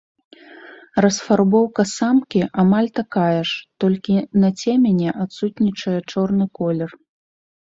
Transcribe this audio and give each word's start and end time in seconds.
Расфарбоўка 1.03 1.81
самкі 1.91 2.41
амаль 2.63 2.89
такая 3.01 3.41
ж, 3.51 3.59
толькі 3.83 4.13
на 4.45 4.49
цемені 4.65 5.07
адсутнічае 5.25 5.97
чорны 6.11 6.45
колер. 6.63 6.89